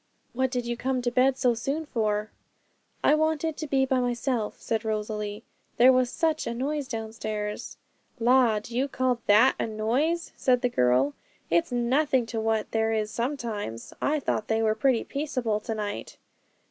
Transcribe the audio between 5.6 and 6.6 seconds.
'there was such a